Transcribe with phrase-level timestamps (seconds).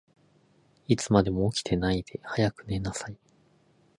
[0.87, 3.19] いつまでも起きてないで、早く寝なさい。